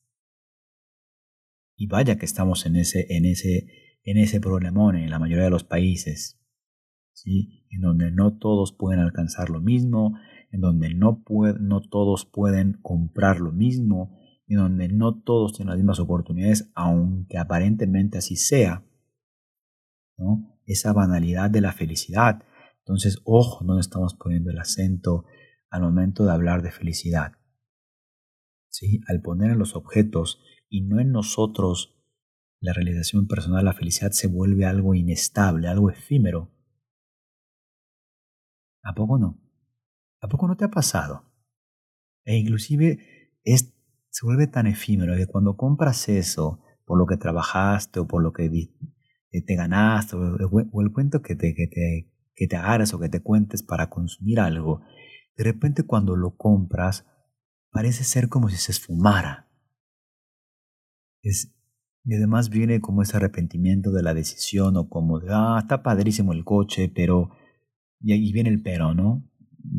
Y 1.76 1.88
vaya 1.88 2.20
que 2.20 2.26
estamos 2.26 2.68
en 2.68 2.76
ese, 2.76 3.08
en 3.10 3.26
ese, 3.26 3.66
en 4.04 4.20
ese 4.20 4.40
problemón 4.40 4.98
en 4.98 5.10
la 5.10 5.18
mayoría 5.18 5.46
de 5.46 5.50
los 5.50 5.64
países, 5.64 6.40
¿sí? 7.14 7.66
en 7.72 7.82
donde 7.82 8.12
no 8.12 8.38
todos 8.38 8.74
pueden 8.78 9.00
alcanzar 9.00 9.50
lo 9.50 9.60
mismo, 9.60 10.20
en 10.52 10.62
donde 10.62 10.94
no, 10.94 11.24
no 11.60 11.82
todos 11.82 12.28
pueden 12.28 12.74
comprar 12.84 13.40
lo 13.40 13.52
mismo, 13.52 14.21
en 14.54 14.60
donde 14.60 14.90
no 14.90 15.22
todos 15.22 15.54
tienen 15.54 15.70
las 15.70 15.78
mismas 15.78 16.00
oportunidades, 16.00 16.72
aunque 16.76 17.38
aparentemente 17.38 18.18
así 18.18 18.36
sea. 18.36 18.84
Esa 20.66 20.94
banalidad 20.94 21.50
de 21.50 21.62
la 21.62 21.72
felicidad. 21.74 22.44
Entonces, 22.80 23.20
ojo, 23.24 23.64
no 23.64 23.80
estamos 23.80 24.14
poniendo 24.14 24.52
el 24.52 24.60
acento 24.60 25.26
al 25.70 25.82
momento 25.82 26.26
de 26.26 26.32
hablar 26.32 26.62
de 26.62 26.72
felicidad. 26.72 27.34
¿Sí? 28.70 29.02
Al 29.08 29.22
poner 29.22 29.52
en 29.52 29.60
los 29.60 29.76
objetos 29.76 30.42
y 30.70 30.82
no 30.82 31.00
en 31.00 31.12
nosotros 31.12 31.98
la 32.60 32.74
realización 32.74 33.28
personal, 33.28 33.66
la 33.66 33.74
felicidad 33.74 34.12
se 34.12 34.28
vuelve 34.28 34.66
algo 34.66 34.94
inestable, 34.94 35.68
algo 35.68 35.90
efímero. 35.90 36.52
¿A 38.84 38.94
poco 38.94 39.18
no? 39.18 39.42
¿A 40.22 40.28
poco 40.28 40.48
no 40.48 40.56
te 40.56 40.66
ha 40.66 40.70
pasado? 40.70 41.26
E 42.24 42.38
inclusive 42.38 43.32
es 43.44 43.74
se 44.12 44.26
vuelve 44.26 44.48
tan 44.48 44.68
efímero 44.68 45.16
que 45.16 45.26
cuando 45.26 45.56
compras 45.56 46.08
eso 46.10 46.62
por 46.86 47.00
lo 47.00 47.08
que 47.08 47.18
trabajaste 47.18 48.02
o 48.02 48.08
por 48.08 48.22
lo 48.22 48.34
que 48.34 48.46
eh, 48.46 49.42
te 49.42 49.56
ganaste 49.56 50.18
o 50.18 50.82
el 50.82 50.92
cuento 50.92 51.22
que 51.22 51.36
te, 51.36 51.56
que 51.56 51.68
te, 51.68 52.12
que 52.36 52.48
te 52.48 52.58
o 52.58 53.00
que 53.00 53.10
te 53.10 53.22
cuentes 53.22 53.64
para 53.64 53.90
consumir 53.90 54.40
algo, 54.40 54.82
de 55.38 55.46
repente 55.46 55.84
cuando 55.84 56.16
lo 56.18 56.36
compras 56.36 57.06
parece 57.72 58.04
ser 58.04 58.28
como 58.28 58.50
si 58.50 58.58
se 58.58 58.74
esfumara. 58.74 59.50
Es, 61.24 61.56
y 62.04 62.16
además 62.16 62.50
viene 62.50 62.82
como 62.82 63.04
ese 63.04 63.18
arrepentimiento 63.18 63.92
de 63.92 64.04
la 64.04 64.14
decisión 64.14 64.76
o 64.76 64.90
como 64.90 65.20
de, 65.20 65.30
ah, 65.32 65.60
está 65.62 65.84
padrísimo 65.84 66.34
el 66.34 66.44
coche, 66.44 66.92
pero... 66.94 67.30
Y 68.02 68.14
ahí 68.14 68.34
viene 68.34 68.50
el 68.50 68.64
pero, 68.64 68.96
¿no? 68.96 69.24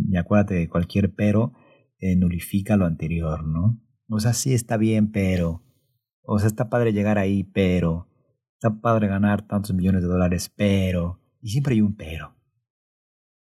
Y 0.09 0.17
acuérdate 0.17 0.55
que 0.61 0.69
cualquier 0.69 1.13
pero 1.15 1.53
eh, 1.99 2.15
nulifica 2.15 2.77
lo 2.77 2.87
anterior, 2.87 3.45
¿no? 3.45 3.83
O 4.15 4.21
sea, 4.21 4.35
sí 4.35 4.53
está 4.53 4.77
bien, 4.77 5.11
pero... 5.11 5.63
O 6.21 6.39
sea, 6.39 6.47
está 6.47 6.69
padre 6.69 6.93
llegar 6.93 7.17
ahí, 7.17 7.45
pero... 7.45 8.11
Está 8.55 8.79
padre 8.79 9.09
ganar 9.09 9.47
tantos 9.47 9.75
millones 9.75 10.03
de 10.03 10.09
dólares, 10.09 10.53
pero... 10.55 11.19
Y 11.41 11.49
siempre 11.49 11.73
hay 11.73 11.81
un 11.81 11.97
pero. 11.97 12.37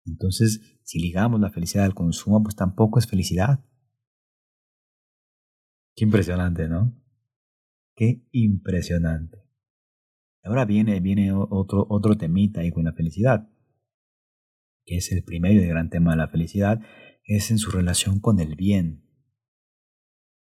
Entonces, 0.03 0.79
si 0.81 0.99
ligamos 0.99 1.39
la 1.39 1.51
felicidad 1.51 1.85
al 1.85 1.93
consumo, 1.93 2.41
pues 2.41 2.55
tampoco 2.55 2.97
es 2.97 3.05
felicidad. 3.05 3.63
Qué 5.95 6.05
impresionante, 6.05 6.67
¿no? 6.67 6.99
Qué 7.95 8.27
impresionante. 8.31 9.37
Ahora 10.43 10.65
viene, 10.65 10.99
viene 11.01 11.33
otro, 11.33 11.85
otro 11.87 12.17
temita 12.17 12.61
ahí 12.61 12.71
con 12.71 12.83
la 12.83 12.93
felicidad, 12.93 13.47
que 14.85 14.97
es 14.97 15.11
el 15.11 15.23
primero 15.23 15.61
y 15.61 15.63
el 15.63 15.69
gran 15.69 15.91
tema 15.91 16.11
de 16.11 16.17
la 16.17 16.29
felicidad, 16.29 16.81
es 17.25 17.51
en 17.51 17.59
su 17.59 17.69
relación 17.69 18.19
con 18.19 18.39
el 18.39 18.55
bien 18.55 19.06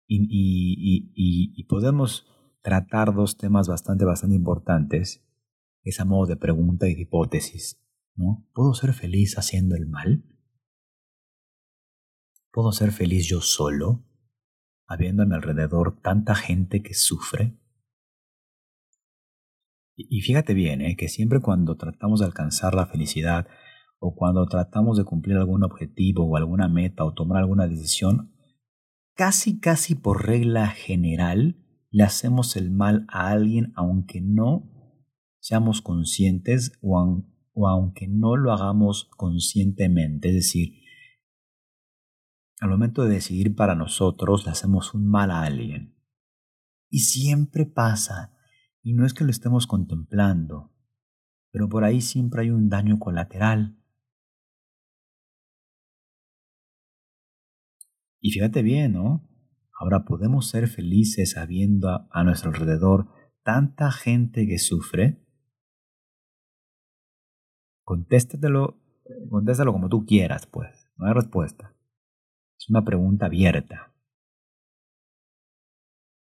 y, 0.07 1.63
podemos 1.67 2.27
tratar 2.61 3.13
dos 3.13 3.37
temas 3.37 3.67
bastante, 3.67 4.05
bastante 4.05 4.35
importantes. 4.35 5.25
Es 5.83 5.99
a 5.99 6.05
modo 6.05 6.27
de 6.27 6.37
pregunta 6.37 6.87
y 6.87 6.95
de 6.95 7.01
hipótesis. 7.01 7.81
¿no? 8.15 8.47
¿Puedo 8.53 8.73
ser 8.73 8.93
feliz 8.93 9.37
haciendo 9.37 9.75
el 9.75 9.87
mal? 9.87 10.23
¿Puedo 12.51 12.71
ser 12.71 12.91
feliz 12.91 13.27
yo 13.27 13.41
solo, 13.41 14.05
habiendo 14.85 15.23
a 15.23 15.25
mi 15.25 15.33
alrededor 15.33 15.99
tanta 16.01 16.35
gente 16.35 16.83
que 16.83 16.93
sufre? 16.93 17.57
Y, 19.95 20.21
fíjate 20.21 20.53
bien, 20.53 20.81
¿eh? 20.81 20.95
que 20.95 21.07
siempre 21.07 21.39
cuando 21.39 21.75
tratamos 21.77 22.19
de 22.19 22.25
alcanzar 22.25 22.73
la 22.73 22.87
felicidad 22.87 23.47
o 23.99 24.15
cuando 24.15 24.45
tratamos 24.47 24.97
de 24.97 25.03
cumplir 25.03 25.37
algún 25.37 25.63
objetivo 25.63 26.25
o 26.25 26.35
alguna 26.35 26.67
meta 26.67 27.03
o 27.05 27.13
tomar 27.13 27.37
alguna 27.39 27.67
decisión, 27.67 28.32
casi 29.15 29.59
casi 29.59 29.95
por 29.95 30.25
regla 30.25 30.67
general 30.67 31.57
le 31.89 32.03
hacemos 32.03 32.55
el 32.55 32.71
mal 32.71 33.05
a 33.09 33.29
alguien 33.29 33.71
aunque 33.75 34.19
no 34.21 34.73
seamos 35.43 35.81
conscientes 35.81 36.71
o, 36.81 36.97
aunque 37.67 38.07
no 38.07 38.37
lo 38.37 38.53
hagamos 38.53 39.09
conscientemente. 39.17 40.29
Es 40.29 40.35
decir, 40.35 40.81
al 42.61 42.69
momento 42.69 43.03
de 43.03 43.15
decidir 43.15 43.53
para 43.53 43.75
nosotros 43.75 44.45
le 44.45 44.51
hacemos 44.51 44.93
un 44.93 45.05
mal 45.05 45.31
a 45.31 45.41
alguien. 45.41 45.99
Y 46.89 46.99
siempre 46.99 47.65
pasa, 47.65 48.37
y 48.81 48.93
no 48.93 49.05
es 49.05 49.13
que 49.13 49.25
lo 49.25 49.31
estemos 49.31 49.67
contemplando, 49.67 50.71
pero 51.51 51.67
por 51.67 51.83
ahí 51.83 51.99
siempre 51.99 52.43
hay 52.43 52.49
un 52.49 52.69
daño 52.69 52.97
colateral. 52.97 53.82
Y 58.25 58.31
fíjate 58.31 58.61
bien, 58.61 58.93
¿no? 58.93 59.29
Ahora 59.77 60.05
podemos 60.05 60.47
ser 60.47 60.69
felices 60.69 61.31
sabiendo 61.31 62.07
a, 62.09 62.23
nuestro 62.23 62.51
alrededor 62.51 63.09
tanta 63.43 63.91
gente 63.91 64.47
que 64.47 64.59
sufre. 64.59 65.27
Contéstatelo, 67.83 68.81
contéstalo 69.29 69.73
como 69.73 69.89
tú 69.89 70.05
quieras, 70.05 70.47
pues. 70.47 70.89
No 70.95 71.07
hay 71.07 71.13
respuesta. 71.13 71.75
Es 72.57 72.69
una 72.69 72.85
pregunta 72.85 73.25
abierta. 73.25 73.93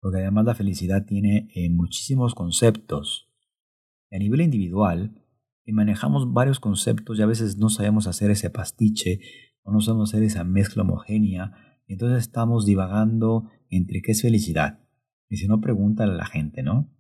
Porque 0.00 0.20
además 0.20 0.44
la 0.44 0.54
felicidad 0.54 1.06
tiene 1.06 1.48
eh, 1.56 1.70
muchísimos 1.70 2.36
conceptos. 2.36 3.34
A 4.12 4.18
nivel 4.18 4.42
individual, 4.42 5.26
eh, 5.64 5.72
manejamos 5.72 6.32
varios 6.32 6.60
conceptos 6.60 7.18
y 7.18 7.22
a 7.22 7.26
veces 7.26 7.56
no 7.56 7.68
sabemos 7.68 8.06
hacer 8.06 8.30
ese 8.30 8.48
pastiche 8.48 9.18
o 9.62 9.72
no 9.72 9.80
sabemos 9.80 10.10
hacer 10.10 10.22
esa 10.22 10.44
mezcla 10.44 10.84
homogénea 10.84 11.66
entonces 11.94 12.20
estamos 12.20 12.66
divagando 12.66 13.50
entre 13.68 14.02
qué 14.02 14.12
es 14.12 14.22
felicidad. 14.22 14.80
Y 15.28 15.36
si 15.36 15.46
no, 15.46 15.60
pregúntale 15.60 16.12
a 16.12 16.16
la 16.16 16.26
gente, 16.26 16.62
¿no? 16.62 16.92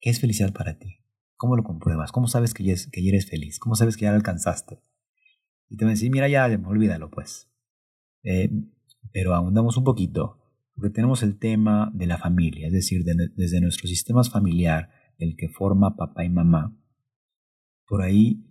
¿Qué 0.00 0.10
es 0.10 0.20
felicidad 0.20 0.52
para 0.52 0.78
ti? 0.78 1.00
¿Cómo 1.36 1.56
lo 1.56 1.62
compruebas? 1.62 2.12
¿Cómo 2.12 2.26
sabes 2.28 2.54
que 2.54 2.64
ya, 2.64 2.74
eres 2.92 3.28
feliz? 3.28 3.58
¿Cómo 3.58 3.74
sabes 3.74 3.96
que 3.96 4.02
ya 4.02 4.10
lo 4.10 4.16
alcanzaste? 4.16 4.82
Y 5.68 5.76
te 5.76 5.84
van 5.84 5.90
a 5.90 5.94
decir, 5.94 6.10
mira, 6.10 6.28
ya, 6.28 6.46
olvídalo, 6.66 7.10
pues. 7.10 7.50
Eh, 8.22 8.50
pero 9.12 9.34
ahondamos 9.34 9.76
un 9.76 9.84
poquito, 9.84 10.38
porque 10.74 10.90
tenemos 10.90 11.22
el 11.22 11.38
tema 11.38 11.90
de 11.94 12.06
la 12.06 12.18
familia, 12.18 12.66
es 12.66 12.72
decir, 12.72 13.04
desde 13.04 13.60
nuestro 13.60 13.88
sistema 13.88 14.22
familiar, 14.24 14.90
el 15.18 15.36
que 15.36 15.48
forma 15.48 15.96
papá 15.96 16.24
y 16.24 16.30
mamá. 16.30 16.76
Por 17.86 18.02
ahí, 18.02 18.44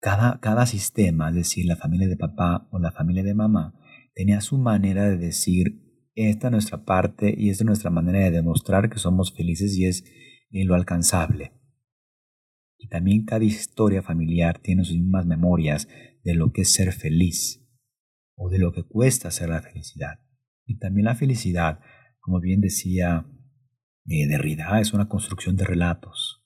cada, 0.00 0.40
cada 0.40 0.66
sistema, 0.66 1.30
es 1.30 1.34
decir, 1.36 1.66
la 1.66 1.76
familia 1.76 2.08
de 2.08 2.16
papá 2.16 2.68
o 2.70 2.78
la 2.78 2.92
familia 2.92 3.22
de 3.22 3.34
mamá, 3.34 3.74
tenía 4.16 4.40
su 4.40 4.58
manera 4.58 5.08
de 5.08 5.18
decir 5.18 5.82
esta 6.14 6.48
es 6.48 6.50
nuestra 6.50 6.84
parte 6.84 7.34
y 7.36 7.50
esta 7.50 7.62
es 7.62 7.66
nuestra 7.66 7.90
manera 7.90 8.24
de 8.24 8.30
demostrar 8.30 8.88
que 8.88 8.98
somos 8.98 9.34
felices 9.34 9.76
y 9.76 9.84
es 9.84 10.04
en 10.50 10.66
lo 10.66 10.74
alcanzable. 10.74 11.52
Y 12.78 12.88
también 12.88 13.26
cada 13.26 13.44
historia 13.44 14.02
familiar 14.02 14.58
tiene 14.58 14.84
sus 14.84 14.96
mismas 14.96 15.26
memorias 15.26 15.88
de 16.24 16.34
lo 16.34 16.52
que 16.52 16.62
es 16.62 16.72
ser 16.72 16.92
feliz 16.92 17.62
o 18.34 18.48
de 18.48 18.58
lo 18.58 18.72
que 18.72 18.82
cuesta 18.82 19.30
ser 19.30 19.50
la 19.50 19.60
felicidad. 19.60 20.20
Y 20.64 20.78
también 20.78 21.04
la 21.04 21.14
felicidad, 21.14 21.80
como 22.20 22.40
bien 22.40 22.62
decía 22.62 23.26
eh, 24.06 24.26
Derrida, 24.26 24.80
es 24.80 24.94
una 24.94 25.08
construcción 25.08 25.56
de 25.56 25.64
relatos. 25.64 26.42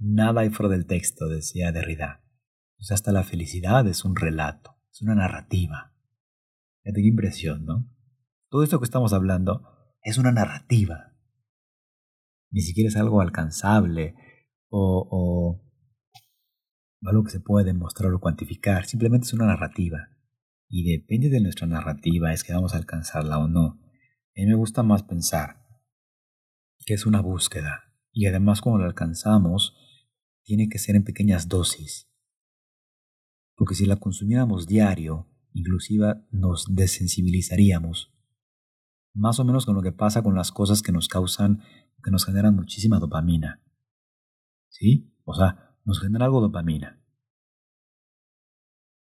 Nada 0.00 0.40
hay 0.40 0.50
fuera 0.50 0.74
del 0.74 0.86
texto, 0.86 1.28
decía 1.28 1.70
Derrida. 1.70 2.24
Pues 2.76 2.90
hasta 2.90 3.12
la 3.12 3.22
felicidad 3.22 3.86
es 3.86 4.04
un 4.04 4.16
relato, 4.16 4.76
es 4.92 5.02
una 5.02 5.14
narrativa. 5.14 5.94
Qué 6.94 7.06
impresión, 7.06 7.64
¿no? 7.64 7.88
Todo 8.50 8.62
esto 8.62 8.78
que 8.78 8.84
estamos 8.84 9.12
hablando 9.12 9.62
es 10.02 10.18
una 10.18 10.32
narrativa. 10.32 11.12
Ni 12.50 12.62
siquiera 12.62 12.88
es 12.88 12.96
algo 12.96 13.20
alcanzable 13.20 14.14
o, 14.70 15.06
o 15.10 15.68
algo 17.02 17.24
que 17.24 17.30
se 17.30 17.40
puede 17.40 17.66
demostrar 17.66 18.12
o 18.12 18.20
cuantificar. 18.20 18.86
Simplemente 18.86 19.26
es 19.26 19.34
una 19.34 19.46
narrativa. 19.46 20.08
Y 20.68 20.90
depende 20.90 21.28
de 21.28 21.40
nuestra 21.40 21.66
narrativa 21.66 22.32
es 22.32 22.42
que 22.42 22.52
vamos 22.52 22.74
a 22.74 22.78
alcanzarla 22.78 23.38
o 23.38 23.48
no. 23.48 23.80
A 24.36 24.40
mí 24.40 24.46
me 24.46 24.54
gusta 24.54 24.82
más 24.82 25.02
pensar 25.02 25.66
que 26.86 26.94
es 26.94 27.06
una 27.06 27.20
búsqueda. 27.20 27.92
Y 28.12 28.26
además 28.26 28.60
cuando 28.60 28.80
la 28.80 28.86
alcanzamos, 28.86 29.76
tiene 30.42 30.68
que 30.68 30.78
ser 30.78 30.96
en 30.96 31.04
pequeñas 31.04 31.48
dosis. 31.48 32.10
Porque 33.54 33.74
si 33.74 33.84
la 33.84 33.96
consumiéramos 33.96 34.66
diario, 34.66 35.26
inclusive 35.52 36.14
nos 36.30 36.66
desensibilizaríamos 36.74 38.12
más 39.18 39.40
o 39.40 39.44
menos 39.44 39.66
con 39.66 39.74
lo 39.74 39.82
que 39.82 39.92
pasa 39.92 40.22
con 40.22 40.34
las 40.34 40.52
cosas 40.52 40.80
que 40.82 40.92
nos 40.92 41.08
causan, 41.08 41.60
que 42.02 42.10
nos 42.10 42.24
generan 42.24 42.54
muchísima 42.54 42.98
dopamina. 42.98 43.62
¿Sí? 44.68 45.12
O 45.24 45.34
sea, 45.34 45.76
nos 45.84 46.00
genera 46.00 46.26
algo 46.26 46.40
dopamina. 46.40 47.02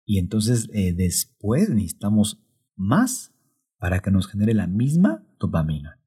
Y 0.07 0.19
entonces 0.19 0.69
eh, 0.73 0.95
después 0.95 1.69
necesitamos 1.69 2.43
más 2.75 3.35
para 3.79 4.01
que 4.01 4.11
nos 4.11 4.27
genere 4.27 4.55
la 4.55 4.67
misma 4.67 5.27
dopamina. 5.39 6.01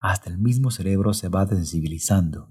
Hasta 0.00 0.30
el 0.30 0.38
mismo 0.38 0.70
cerebro 0.70 1.12
se 1.12 1.28
va 1.28 1.44
desensibilizando. 1.44 2.50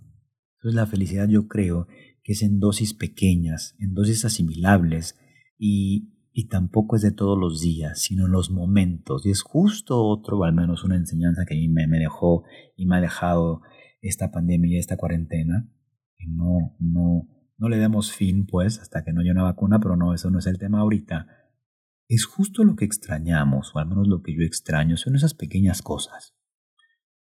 Entonces 0.58 0.76
la 0.76 0.86
felicidad 0.86 1.28
yo 1.28 1.48
creo 1.48 1.88
que 2.24 2.34
es 2.34 2.44
en 2.44 2.60
dosis 2.60 2.94
pequeñas, 2.94 3.76
en 3.80 3.94
dosis 3.94 4.24
asimilables 4.26 5.18
y 5.58 6.21
y 6.34 6.48
tampoco 6.48 6.96
es 6.96 7.02
de 7.02 7.12
todos 7.12 7.38
los 7.38 7.62
días, 7.62 8.02
sino 8.02 8.26
en 8.26 8.32
los 8.32 8.52
momentos. 8.52 9.26
Y 9.26 9.32
es 9.32 9.42
justo 9.42 10.04
otro, 10.04 10.44
al 10.44 10.54
menos 10.54 10.84
una 10.84 10.96
enseñanza 10.96 11.46
que 11.46 11.56
a 11.56 11.58
mí 11.58 11.68
me, 11.68 12.00
dejó 12.00 12.44
y 12.76 12.86
me 12.86 12.98
ha 12.98 13.02
dejado 13.02 13.62
esta 14.02 14.32
pandemia 14.32 14.78
y 14.78 14.80
esta 14.80 14.98
cuarentena. 14.98 15.70
No, 16.28 16.76
no, 16.80 17.28
no 17.58 17.70
le 17.70 17.78
demos 17.78 18.14
fin, 18.14 18.46
pues, 18.46 18.80
hasta 18.80 19.04
que 19.04 19.12
no 19.12 19.22
haya 19.22 19.34
una 19.34 19.44
vacuna, 19.44 19.80
pero 19.80 19.98
no, 19.98 20.14
eso 20.14 20.30
no 20.30 20.40
es 20.40 20.48
el 20.48 20.58
tema 20.58 20.80
ahorita. 20.80 21.28
Es 22.08 22.26
justo 22.26 22.64
lo 22.64 22.76
que 22.76 22.86
extrañamos, 22.86 23.76
o 23.76 23.80
al 23.80 23.88
menos 23.88 24.08
lo 24.08 24.22
que 24.22 24.34
yo 24.34 24.44
extraño, 24.44 24.96
son 24.98 25.16
esas 25.16 25.34
pequeñas 25.34 25.82
cosas. 25.82 26.36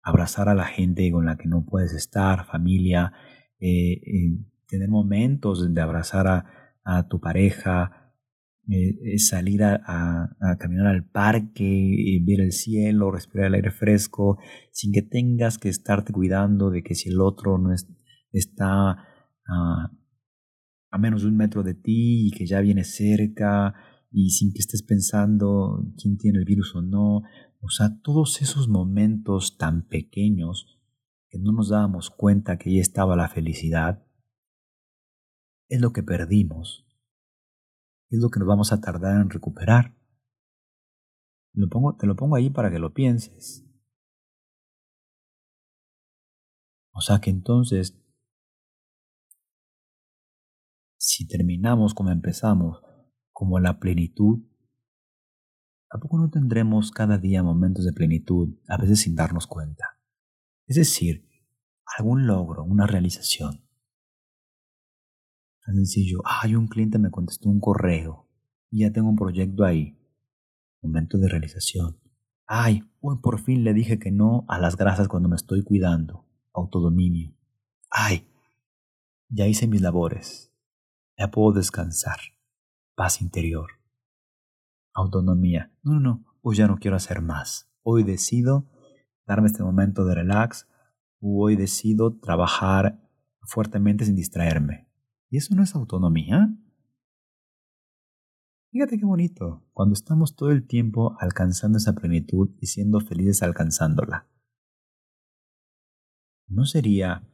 Abrazar 0.03 0.49
a 0.49 0.55
la 0.55 0.67
gente 0.67 1.11
con 1.11 1.25
la 1.25 1.37
que 1.37 1.49
no 1.49 1.65
puedes 1.65 1.95
estar, 1.95 2.45
familia, 2.45 3.13
eh, 3.59 3.93
eh, 3.93 4.39
tener 4.67 4.89
momentos 4.89 5.73
de 5.73 5.81
abrazar 5.81 6.45
a 6.85 7.09
tu 7.09 7.21
pareja, 7.21 7.98
eh, 8.71 9.19
salir 9.19 9.63
a, 9.65 10.37
caminar 10.59 10.87
al 10.89 11.09
parque, 11.09 12.21
ver 12.25 12.41
el 12.41 12.53
cielo, 12.53 13.11
respirar 13.11 13.49
el 13.49 13.55
aire 13.55 13.71
fresco, 13.71 14.39
sin 14.73 14.93
que 14.93 15.03
tengas 15.03 15.59
que 15.59 15.69
estarte 15.69 16.13
cuidando 16.13 16.71
de 16.71 16.83
que 16.83 16.95
si 16.95 17.09
el 17.09 17.21
otro 17.21 17.59
no 17.59 17.75
está 18.33 19.05
a 20.91 20.99
menos 20.99 21.23
de 21.23 21.29
un 21.29 21.37
metro 21.37 21.63
de 21.63 21.75
ti 21.75 22.29
y 22.29 22.31
que 22.31 22.47
ya 22.47 22.61
viene 22.61 22.85
cerca 22.85 23.75
y 24.11 24.31
sin 24.31 24.53
que 24.53 24.61
estés 24.61 24.83
pensando 24.83 25.85
quién 26.01 26.17
tiene 26.17 26.39
el 26.39 26.45
virus 26.45 26.75
o 26.75 26.83
no. 26.83 27.23
O 27.61 27.69
sea, 27.69 28.01
todos 28.03 28.41
esos 28.41 28.69
momentos 28.69 29.57
tan 29.59 29.87
pequeños 29.87 30.79
que 31.29 31.39
no 31.39 31.53
nos 31.53 31.69
dábamos 31.69 32.11
cuenta 32.11 32.57
que 32.57 32.71
ahí 32.71 32.79
estaba 32.79 33.17
la 33.17 33.29
felicidad, 33.29 34.05
es 35.69 35.81
lo 35.81 35.93
que 35.93 36.03
perdimos 36.03 36.88
es 38.11 38.21
lo 38.21 38.31
que 38.31 38.41
nos 38.41 38.49
vamos 38.49 38.73
a 38.73 38.81
tardar 38.81 39.21
en 39.21 39.31
recuperar. 39.31 39.95
Lo 41.53 41.69
pongo, 41.69 41.97
te 41.97 42.07
lo 42.07 42.17
pongo 42.17 42.37
ahí 42.37 42.51
para 42.51 42.71
que 42.71 42.79
lo 42.79 42.95
pienses. 42.95 43.65
O 46.93 47.01
sea 47.01 47.21
que 47.21 47.31
entonces, 47.31 47.97
si 50.97 51.27
terminamos 51.27 51.95
como 51.95 52.11
empezamos, 52.11 52.83
como 53.33 53.61
la 53.61 53.79
plenitud, 53.79 54.41
¿a 55.91 55.99
poco 55.99 56.19
no 56.19 56.31
tendremos 56.31 56.91
cada 56.91 57.19
día 57.19 57.43
momentos 57.43 57.85
de 57.85 57.93
plenitud, 57.93 58.59
a 58.69 58.79
veces 58.79 59.01
sin 59.01 59.15
darnos 59.15 59.47
cuenta? 59.47 60.01
Es 60.67 60.77
decir, 60.77 61.29
algún 61.97 62.27
logro, 62.27 62.65
una 62.65 62.87
realización 62.87 63.68
sencillo. 65.75 66.21
Ay, 66.25 66.55
un 66.55 66.69
cliente 66.69 66.99
me 66.99 67.11
contestó 67.11 67.49
un 67.49 67.61
correo 67.61 68.29
y 68.71 68.81
ya 68.81 68.93
tengo 68.93 69.09
un 69.09 69.17
proyecto 69.17 69.65
ahí. 69.65 69.99
Momento 70.83 71.19
de 71.19 71.29
realización. 71.29 71.99
Ay, 72.47 72.83
hoy 73.01 73.17
por 73.23 73.41
fin 73.41 73.65
le 73.65 73.75
dije 73.75 73.99
que 73.99 74.11
no 74.11 74.45
a 74.49 74.59
las 74.59 74.77
grasas 74.77 75.09
cuando 75.09 75.29
me 75.29 75.37
estoy 75.37 75.63
cuidando. 75.63 76.25
Autodominio. 76.55 77.35
Ay, 77.91 78.27
ya 79.29 79.47
hice 79.47 79.67
mis 79.67 79.83
labores. 79.83 80.53
Ya 81.19 81.31
puedo 81.31 81.53
descansar. 81.53 82.19
Paz 82.95 83.21
interior. 83.21 83.71
Autonomía. 84.95 85.73
No, 85.83 85.95
no, 85.95 86.01
no. 86.01 86.25
Hoy 86.41 86.57
ya 86.57 86.67
no 86.67 86.79
quiero 86.79 86.97
hacer 86.97 87.21
más. 87.21 87.71
Hoy 87.83 88.03
decido 88.03 88.71
darme 89.27 89.49
este 89.49 89.63
momento 89.63 90.05
de 90.05 90.15
relax. 90.15 90.67
Hoy 91.21 91.57
decido 91.57 92.19
trabajar 92.19 93.01
fuertemente 93.43 94.05
sin 94.05 94.17
distraerme. 94.17 94.88
¿Y 95.31 95.37
eso 95.37 95.55
no 95.55 95.63
es 95.63 95.75
autonomía? 95.75 96.57
Fíjate 98.71 98.99
qué 98.99 99.05
bonito, 99.05 99.67
cuando 99.73 99.95
estamos 99.95 100.37
todo 100.37 100.51
el 100.51 100.67
tiempo 100.67 101.17
alcanzando 101.21 101.79
esa 101.79 101.95
plenitud 101.95 102.51
y 102.61 102.67
siendo 102.67 103.01
felices 103.01 103.43
alcanzándola. 103.43 104.29
¿No 106.47 106.65
sería 106.65 107.29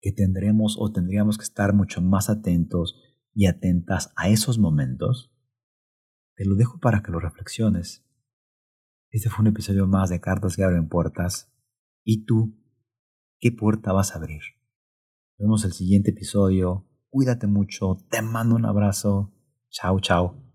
que 0.00 0.12
tendremos 0.12 0.76
o 0.78 0.90
tendríamos 0.92 1.38
que 1.38 1.44
estar 1.44 1.74
mucho 1.74 2.02
más 2.02 2.28
atentos 2.28 2.96
y 3.34 3.46
atentas 3.46 4.12
a 4.16 4.28
esos 4.28 4.58
momentos? 4.58 5.34
Te 6.34 6.44
lo 6.44 6.56
dejo 6.56 6.78
para 6.80 7.02
que 7.02 7.12
lo 7.12 7.20
reflexiones. 7.20 8.04
Este 9.10 9.28
fue 9.28 9.42
un 9.42 9.48
episodio 9.48 9.86
más 9.86 10.10
de 10.10 10.20
Cartas 10.20 10.56
que 10.56 10.64
abren 10.64 10.88
puertas. 10.88 11.52
¿Y 12.04 12.24
tú? 12.24 12.58
¿Qué 13.38 13.52
puerta 13.52 13.92
vas 13.92 14.12
a 14.12 14.18
abrir? 14.18 14.42
Vemos 15.42 15.64
el 15.64 15.72
siguiente 15.72 16.12
episodio. 16.12 16.86
Cuídate 17.10 17.46
mucho. 17.46 17.98
Te 18.10 18.22
mando 18.22 18.54
un 18.54 18.64
abrazo. 18.64 19.32
Chao, 19.70 19.98
chao. 20.00 20.51